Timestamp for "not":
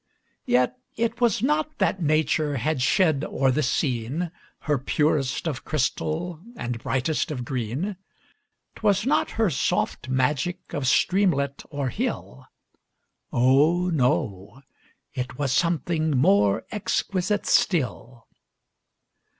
1.43-1.77, 9.05-9.29